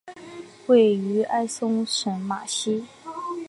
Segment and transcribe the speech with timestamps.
[0.65, 2.85] 位于埃松省马西。